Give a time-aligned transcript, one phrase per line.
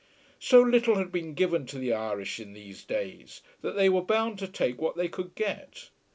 [0.39, 4.39] So little had been given to the Irish in these days, that they were bound
[4.39, 5.91] to take what they could get.